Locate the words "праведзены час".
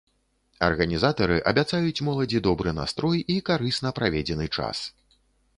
4.01-4.77